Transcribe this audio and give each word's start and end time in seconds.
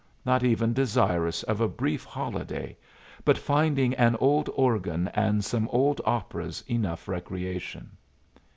Not 0.25 0.43
even 0.43 0.73
desirous 0.73 1.43
of 1.43 1.61
a 1.61 1.67
brief 1.67 2.05
holiday, 2.05 2.75
but 3.23 3.37
finding 3.37 3.93
an 3.93 4.15
old 4.15 4.49
organ 4.55 5.09
and 5.09 5.45
some 5.45 5.67
old 5.71 6.01
operas 6.05 6.63
enough 6.67 7.07
recreation! 7.07 7.91